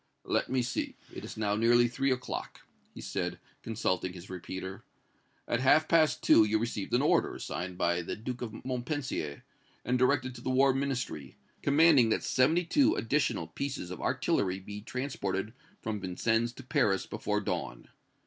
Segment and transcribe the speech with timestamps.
[0.25, 2.61] "Let me see, it is now nearly three o'clock,"
[2.91, 4.83] he said, consulting his repeater;
[5.47, 9.43] "at half past two you received an order, signed by the Duke of Montpensier,
[9.85, 14.81] and directed to the War Ministry, commanding that seventy two additional pieces of artillery be
[14.81, 15.53] transported
[15.83, 17.87] from Vincennes to Paris before dawn.